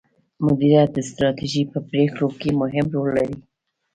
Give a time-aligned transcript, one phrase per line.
[0.45, 3.37] مديريت د ستراتیژۍ په پریکړو کې مهم رول لري.